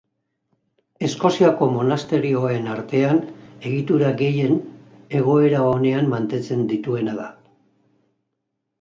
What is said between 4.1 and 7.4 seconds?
gehien egoera onean mantentzen dituena da.